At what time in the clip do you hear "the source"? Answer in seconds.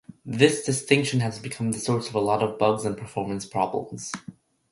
1.71-2.09